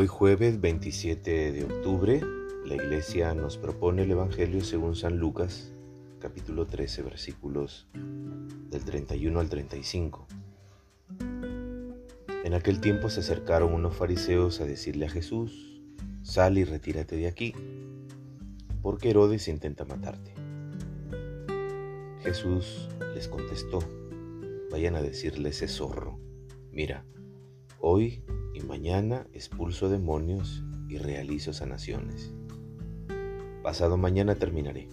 Hoy 0.00 0.06
jueves 0.06 0.62
27 0.62 1.52
de 1.52 1.62
octubre, 1.62 2.22
la 2.64 2.74
iglesia 2.74 3.34
nos 3.34 3.58
propone 3.58 4.04
el 4.04 4.10
Evangelio 4.10 4.64
según 4.64 4.96
San 4.96 5.18
Lucas, 5.18 5.74
capítulo 6.20 6.66
13, 6.66 7.02
versículos 7.02 7.86
del 8.70 8.82
31 8.82 9.38
al 9.38 9.50
35. 9.50 10.26
En 12.44 12.54
aquel 12.54 12.80
tiempo 12.80 13.10
se 13.10 13.20
acercaron 13.20 13.74
unos 13.74 13.94
fariseos 13.94 14.62
a 14.62 14.64
decirle 14.64 15.04
a 15.04 15.10
Jesús, 15.10 15.82
sal 16.22 16.56
y 16.56 16.64
retírate 16.64 17.16
de 17.16 17.26
aquí, 17.26 17.52
porque 18.80 19.10
Herodes 19.10 19.48
intenta 19.48 19.84
matarte. 19.84 20.32
Jesús 22.22 22.88
les 23.14 23.28
contestó, 23.28 23.80
vayan 24.70 24.94
a 24.94 25.02
decirle 25.02 25.50
ese 25.50 25.68
zorro, 25.68 26.18
mira, 26.72 27.04
hoy 27.80 28.24
mañana 28.64 29.26
expulso 29.32 29.88
demonios 29.88 30.62
y 30.88 30.98
realizo 30.98 31.52
sanaciones. 31.52 32.32
Pasado 33.62 33.96
mañana 33.96 34.34
terminaré. 34.34 34.88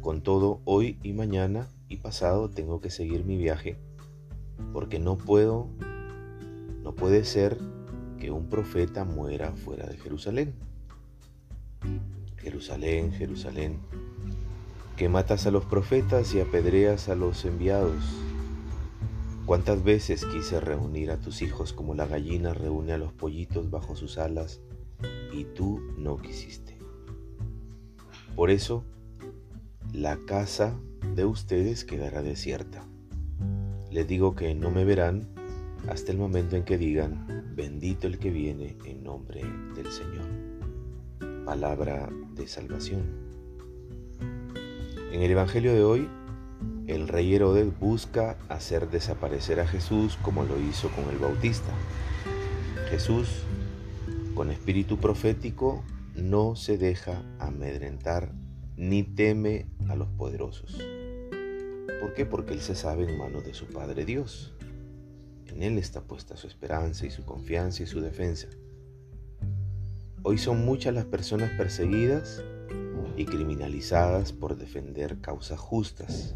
Con 0.00 0.22
todo, 0.22 0.60
hoy 0.64 0.98
y 1.02 1.12
mañana 1.12 1.68
y 1.88 1.98
pasado 1.98 2.48
tengo 2.50 2.80
que 2.80 2.90
seguir 2.90 3.24
mi 3.24 3.36
viaje 3.36 3.76
porque 4.72 4.98
no 4.98 5.18
puedo, 5.18 5.68
no 6.82 6.94
puede 6.94 7.24
ser 7.24 7.58
que 8.18 8.30
un 8.30 8.48
profeta 8.48 9.04
muera 9.04 9.52
fuera 9.52 9.86
de 9.86 9.96
Jerusalén. 9.96 10.54
Jerusalén, 12.36 13.12
Jerusalén, 13.12 13.78
que 14.96 15.08
matas 15.08 15.46
a 15.46 15.50
los 15.50 15.64
profetas 15.64 16.34
y 16.34 16.40
apedreas 16.40 17.08
a 17.08 17.14
los 17.14 17.44
enviados. 17.44 18.02
¿Cuántas 19.46 19.82
veces 19.82 20.24
quise 20.24 20.60
reunir 20.60 21.10
a 21.10 21.20
tus 21.20 21.42
hijos 21.42 21.72
como 21.72 21.94
la 21.94 22.06
gallina 22.06 22.54
reúne 22.54 22.92
a 22.92 22.98
los 22.98 23.12
pollitos 23.12 23.70
bajo 23.70 23.96
sus 23.96 24.18
alas 24.18 24.60
y 25.32 25.44
tú 25.44 25.80
no 25.98 26.18
quisiste? 26.18 26.78
Por 28.36 28.50
eso, 28.50 28.84
la 29.92 30.16
casa 30.18 30.78
de 31.16 31.24
ustedes 31.24 31.84
quedará 31.84 32.22
desierta. 32.22 32.86
Les 33.90 34.06
digo 34.06 34.36
que 34.36 34.54
no 34.54 34.70
me 34.70 34.84
verán 34.84 35.28
hasta 35.88 36.12
el 36.12 36.18
momento 36.18 36.56
en 36.56 36.64
que 36.64 36.78
digan, 36.78 37.52
bendito 37.56 38.06
el 38.06 38.18
que 38.18 38.30
viene 38.30 38.76
en 38.84 39.02
nombre 39.02 39.42
del 39.74 39.90
Señor. 39.90 40.26
Palabra 41.44 42.08
de 42.34 42.46
salvación. 42.46 43.02
En 45.10 45.22
el 45.22 45.30
Evangelio 45.32 45.74
de 45.74 45.82
hoy, 45.82 46.08
el 46.90 47.06
rey 47.06 47.34
Herodes 47.34 47.78
busca 47.78 48.36
hacer 48.48 48.90
desaparecer 48.90 49.60
a 49.60 49.66
Jesús 49.66 50.18
como 50.22 50.42
lo 50.42 50.60
hizo 50.60 50.88
con 50.90 51.08
el 51.08 51.18
Bautista. 51.18 51.72
Jesús, 52.90 53.44
con 54.34 54.50
espíritu 54.50 54.98
profético, 54.98 55.84
no 56.16 56.56
se 56.56 56.78
deja 56.78 57.22
amedrentar 57.38 58.32
ni 58.76 59.04
teme 59.04 59.66
a 59.88 59.94
los 59.94 60.08
poderosos. 60.08 60.78
¿Por 62.00 62.14
qué? 62.14 62.26
Porque 62.26 62.54
Él 62.54 62.60
se 62.60 62.74
sabe 62.74 63.08
en 63.08 63.18
manos 63.18 63.44
de 63.44 63.54
su 63.54 63.66
Padre 63.66 64.04
Dios. 64.04 64.52
En 65.46 65.62
Él 65.62 65.78
está 65.78 66.00
puesta 66.00 66.36
su 66.36 66.48
esperanza 66.48 67.06
y 67.06 67.10
su 67.10 67.24
confianza 67.24 67.84
y 67.84 67.86
su 67.86 68.00
defensa. 68.00 68.48
Hoy 70.22 70.38
son 70.38 70.64
muchas 70.64 70.92
las 70.92 71.04
personas 71.04 71.50
perseguidas 71.56 72.42
y 73.16 73.26
criminalizadas 73.26 74.32
por 74.32 74.56
defender 74.56 75.20
causas 75.20 75.60
justas, 75.60 76.34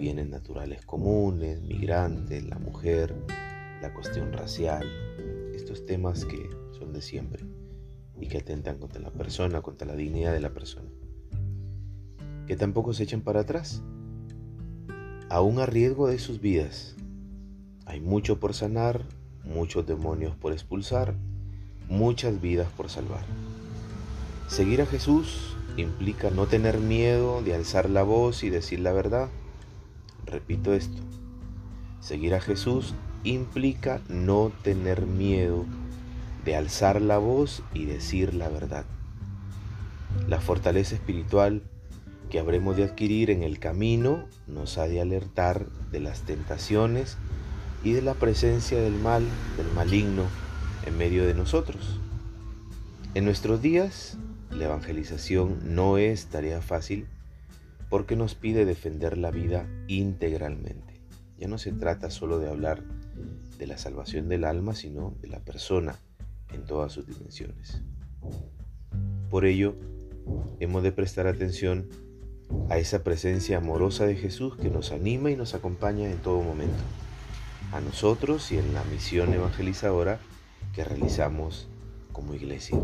bienes 0.00 0.28
naturales 0.28 0.84
comunes, 0.86 1.60
migrantes, 1.60 2.42
la 2.44 2.58
mujer, 2.58 3.14
la 3.82 3.92
cuestión 3.92 4.32
racial, 4.32 4.88
estos 5.54 5.84
temas 5.84 6.24
que 6.24 6.48
son 6.78 6.92
de 6.92 7.02
siempre 7.02 7.44
y 8.18 8.26
que 8.26 8.38
atentan 8.38 8.78
contra 8.78 9.00
la 9.00 9.10
persona, 9.10 9.60
contra 9.60 9.86
la 9.86 9.94
dignidad 9.94 10.32
de 10.32 10.40
la 10.40 10.54
persona. 10.54 10.90
Que 12.46 12.56
tampoco 12.56 12.94
se 12.94 13.02
echan 13.02 13.20
para 13.20 13.40
atrás, 13.40 13.82
aún 15.28 15.60
a 15.60 15.66
riesgo 15.66 16.08
de 16.08 16.18
sus 16.18 16.40
vidas. 16.40 16.96
Hay 17.84 18.00
mucho 18.00 18.40
por 18.40 18.54
sanar, 18.54 19.04
muchos 19.44 19.86
demonios 19.86 20.34
por 20.34 20.52
expulsar, 20.52 21.14
muchas 21.88 22.40
vidas 22.40 22.70
por 22.72 22.88
salvar. 22.88 23.24
Seguir 24.48 24.80
a 24.80 24.86
Jesús 24.86 25.56
implica 25.76 26.30
no 26.30 26.46
tener 26.46 26.78
miedo 26.78 27.42
de 27.42 27.54
alzar 27.54 27.90
la 27.90 28.02
voz 28.02 28.42
y 28.44 28.50
decir 28.50 28.80
la 28.80 28.92
verdad. 28.92 29.28
Repito 30.30 30.72
esto. 30.72 31.02
Seguir 32.00 32.34
a 32.34 32.40
Jesús 32.40 32.94
implica 33.24 34.00
no 34.08 34.52
tener 34.62 35.06
miedo 35.06 35.66
de 36.44 36.54
alzar 36.54 37.02
la 37.02 37.18
voz 37.18 37.62
y 37.74 37.84
decir 37.84 38.34
la 38.34 38.48
verdad. 38.48 38.84
La 40.28 40.40
fortaleza 40.40 40.94
espiritual 40.94 41.62
que 42.30 42.38
habremos 42.38 42.76
de 42.76 42.84
adquirir 42.84 43.30
en 43.30 43.42
el 43.42 43.58
camino 43.58 44.26
nos 44.46 44.78
ha 44.78 44.86
de 44.86 45.00
alertar 45.00 45.66
de 45.90 45.98
las 45.98 46.22
tentaciones 46.22 47.18
y 47.82 47.92
de 47.92 48.02
la 48.02 48.14
presencia 48.14 48.80
del 48.80 48.94
mal, 48.94 49.24
del 49.56 49.70
maligno, 49.72 50.24
en 50.86 50.96
medio 50.96 51.26
de 51.26 51.34
nosotros. 51.34 51.98
En 53.14 53.24
nuestros 53.24 53.60
días, 53.60 54.16
la 54.50 54.66
evangelización 54.66 55.74
no 55.74 55.98
es 55.98 56.26
tarea 56.26 56.62
fácil 56.62 57.08
porque 57.90 58.16
nos 58.16 58.34
pide 58.34 58.64
defender 58.64 59.18
la 59.18 59.30
vida 59.30 59.68
integralmente. 59.88 61.02
Ya 61.36 61.48
no 61.48 61.58
se 61.58 61.72
trata 61.72 62.10
solo 62.10 62.38
de 62.38 62.48
hablar 62.48 62.82
de 63.58 63.66
la 63.66 63.76
salvación 63.76 64.28
del 64.28 64.44
alma, 64.44 64.74
sino 64.74 65.14
de 65.20 65.28
la 65.28 65.40
persona 65.40 65.98
en 66.52 66.64
todas 66.64 66.92
sus 66.92 67.06
dimensiones. 67.06 67.82
Por 69.28 69.44
ello, 69.44 69.74
hemos 70.60 70.82
de 70.82 70.92
prestar 70.92 71.26
atención 71.26 71.88
a 72.68 72.78
esa 72.78 73.02
presencia 73.02 73.58
amorosa 73.58 74.06
de 74.06 74.16
Jesús 74.16 74.56
que 74.56 74.70
nos 74.70 74.92
anima 74.92 75.30
y 75.30 75.36
nos 75.36 75.54
acompaña 75.54 76.10
en 76.10 76.18
todo 76.18 76.42
momento, 76.42 76.82
a 77.72 77.80
nosotros 77.80 78.50
y 78.52 78.58
en 78.58 78.72
la 78.72 78.84
misión 78.84 79.32
evangelizadora 79.32 80.20
que 80.74 80.84
realizamos 80.84 81.68
como 82.12 82.34
iglesia. 82.34 82.78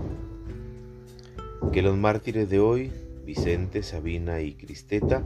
Que 1.72 1.82
los 1.82 1.96
mártires 1.96 2.48
de 2.48 2.60
hoy, 2.60 2.92
Vicente, 3.26 3.82
Sabina 3.82 4.40
y 4.40 4.54
Cristeta, 4.54 5.24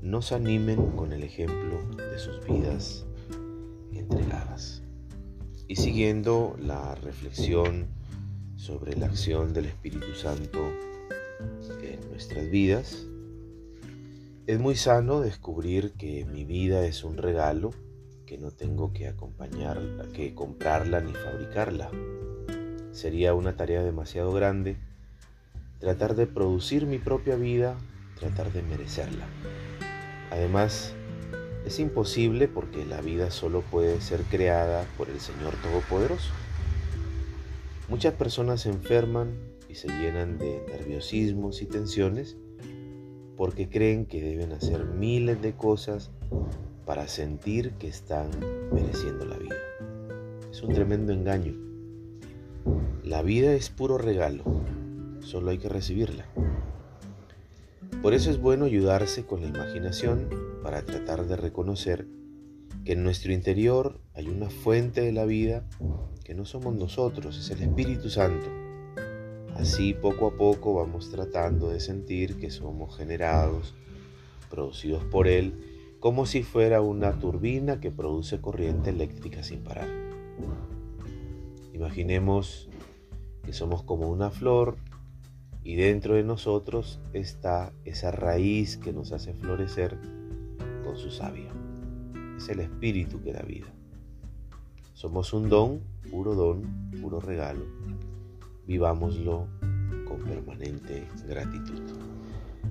nos 0.00 0.30
animen 0.30 0.92
con 0.92 1.12
el 1.12 1.24
ejemplo 1.24 1.80
de 1.96 2.16
sus 2.16 2.46
vidas 2.46 3.04
entregadas. 3.92 4.84
Y 5.66 5.74
siguiendo 5.74 6.56
la 6.60 6.94
reflexión 6.94 7.88
sobre 8.54 8.96
la 8.96 9.06
acción 9.06 9.52
del 9.52 9.64
Espíritu 9.64 10.14
Santo 10.14 10.60
en 11.82 12.10
nuestras 12.10 12.48
vidas, 12.48 13.08
es 14.46 14.60
muy 14.60 14.76
sano 14.76 15.20
descubrir 15.20 15.94
que 15.94 16.24
mi 16.24 16.44
vida 16.44 16.86
es 16.86 17.02
un 17.02 17.16
regalo, 17.16 17.72
que 18.24 18.38
no 18.38 18.52
tengo 18.52 18.92
que 18.92 19.08
acompañarla, 19.08 20.06
que 20.12 20.32
comprarla 20.32 21.00
ni 21.00 21.12
fabricarla. 21.12 21.90
Sería 22.92 23.34
una 23.34 23.56
tarea 23.56 23.82
demasiado 23.82 24.32
grande 24.32 24.76
tratar 25.82 26.14
de 26.14 26.28
producir 26.28 26.86
mi 26.86 26.98
propia 26.98 27.34
vida, 27.34 27.76
tratar 28.14 28.52
de 28.52 28.62
merecerla. 28.62 29.26
Además, 30.30 30.94
es 31.66 31.80
imposible 31.80 32.46
porque 32.46 32.86
la 32.86 33.00
vida 33.00 33.32
solo 33.32 33.62
puede 33.62 34.00
ser 34.00 34.22
creada 34.22 34.86
por 34.96 35.10
el 35.10 35.18
Señor 35.18 35.54
Todopoderoso. 35.60 36.30
Muchas 37.88 38.14
personas 38.14 38.60
se 38.60 38.68
enferman 38.68 39.32
y 39.68 39.74
se 39.74 39.88
llenan 39.88 40.38
de 40.38 40.64
nerviosismos 40.68 41.62
y 41.62 41.66
tensiones 41.66 42.36
porque 43.36 43.68
creen 43.68 44.06
que 44.06 44.22
deben 44.22 44.52
hacer 44.52 44.84
miles 44.84 45.42
de 45.42 45.54
cosas 45.54 46.12
para 46.86 47.08
sentir 47.08 47.72
que 47.72 47.88
están 47.88 48.30
mereciendo 48.72 49.24
la 49.24 49.36
vida. 49.36 49.56
Es 50.48 50.62
un 50.62 50.72
tremendo 50.72 51.12
engaño. 51.12 51.54
La 53.02 53.22
vida 53.22 53.52
es 53.52 53.68
puro 53.68 53.98
regalo, 53.98 54.44
solo 55.32 55.50
hay 55.50 55.58
que 55.58 55.68
recibirla. 55.70 56.26
Por 58.02 58.12
eso 58.14 58.30
es 58.30 58.38
bueno 58.38 58.66
ayudarse 58.66 59.24
con 59.24 59.40
la 59.40 59.48
imaginación 59.48 60.28
para 60.62 60.84
tratar 60.84 61.26
de 61.26 61.36
reconocer 61.36 62.06
que 62.84 62.92
en 62.92 63.02
nuestro 63.02 63.32
interior 63.32 63.98
hay 64.14 64.28
una 64.28 64.50
fuente 64.50 65.00
de 65.00 65.12
la 65.12 65.24
vida 65.24 65.64
que 66.22 66.34
no 66.34 66.44
somos 66.44 66.74
nosotros, 66.74 67.38
es 67.38 67.50
el 67.50 67.62
Espíritu 67.62 68.10
Santo 68.10 68.46
Así 69.56 69.94
poco 69.94 70.26
a 70.26 70.36
poco 70.36 70.74
vamos 70.74 71.10
tratando 71.10 71.70
de 71.70 71.80
sentir 71.80 72.38
que 72.38 72.50
somos 72.50 72.96
generados, 72.96 73.74
producidos 74.50 75.04
por 75.04 75.28
Él, 75.28 75.96
como 76.00 76.26
si 76.26 76.42
fuera 76.42 76.80
una 76.80 77.18
turbina 77.18 77.80
que 77.80 77.90
produce 77.90 78.40
corriente 78.40 78.90
eléctrica 78.90 79.42
sin 79.42 79.62
parar. 79.62 79.88
Imaginemos 81.72 82.68
que 83.44 83.52
somos 83.52 83.82
como 83.82 84.08
una 84.08 84.30
flor 84.30 84.76
y 85.64 85.76
dentro 85.76 86.14
de 86.14 86.24
nosotros 86.24 87.00
está 87.12 87.72
esa 87.84 88.10
raíz 88.10 88.76
que 88.76 88.92
nos 88.92 89.12
hace 89.12 89.34
florecer 89.34 89.96
con 90.84 90.96
su 90.96 91.10
savia. 91.10 91.52
Es 92.36 92.48
el 92.48 92.60
espíritu 92.60 93.22
que 93.22 93.32
da 93.32 93.42
vida. 93.42 93.72
Somos 94.94 95.32
un 95.32 95.48
don 95.48 95.80
puro 96.10 96.34
don, 96.34 96.90
puro 97.00 97.20
regalo. 97.20 97.64
Vivámoslo 98.66 99.46
con 100.06 100.20
permanente 100.24 101.06
gratitud. 101.26 101.80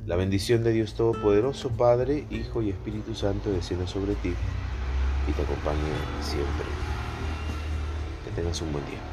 La 0.06 0.16
bendición 0.16 0.64
de 0.64 0.72
Dios 0.72 0.94
Todopoderoso, 0.96 1.70
Padre, 1.70 2.26
Hijo 2.30 2.62
y 2.62 2.70
Espíritu 2.70 3.14
Santo 3.16 3.52
descienda 3.52 3.88
sobre 3.88 4.16
ti 4.16 4.34
y 5.28 5.32
te 5.32 5.42
acompañe 5.42 5.80
siempre. 6.22 6.66
Que 8.26 8.32
tengas 8.32 8.62
un 8.62 8.72
buen 8.72 8.86
día. 8.86 9.11